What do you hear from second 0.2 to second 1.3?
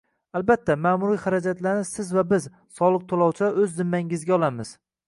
Albatta, ma'muriy